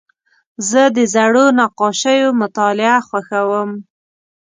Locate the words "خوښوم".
3.07-3.71